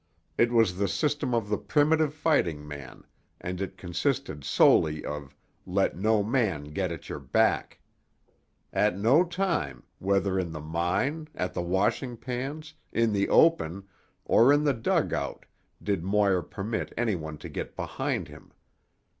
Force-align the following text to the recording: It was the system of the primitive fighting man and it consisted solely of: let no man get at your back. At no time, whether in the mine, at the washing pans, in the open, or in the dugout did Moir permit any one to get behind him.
It 0.35 0.51
was 0.51 0.77
the 0.79 0.87
system 0.87 1.35
of 1.35 1.47
the 1.47 1.59
primitive 1.59 2.11
fighting 2.11 2.67
man 2.67 3.03
and 3.39 3.61
it 3.61 3.77
consisted 3.77 4.43
solely 4.43 5.05
of: 5.05 5.35
let 5.63 5.95
no 5.95 6.23
man 6.23 6.63
get 6.73 6.91
at 6.91 7.07
your 7.07 7.19
back. 7.19 7.79
At 8.73 8.97
no 8.97 9.23
time, 9.23 9.83
whether 9.99 10.39
in 10.39 10.53
the 10.53 10.59
mine, 10.59 11.27
at 11.35 11.53
the 11.53 11.61
washing 11.61 12.17
pans, 12.17 12.73
in 12.91 13.13
the 13.13 13.29
open, 13.29 13.83
or 14.25 14.51
in 14.51 14.63
the 14.63 14.73
dugout 14.73 15.45
did 15.83 16.03
Moir 16.03 16.41
permit 16.41 16.91
any 16.97 17.13
one 17.15 17.37
to 17.37 17.47
get 17.47 17.75
behind 17.75 18.27
him. 18.27 18.51